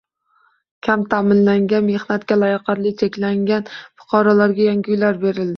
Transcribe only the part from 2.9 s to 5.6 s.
cheklangan fuqarolarga yangi uylar berildi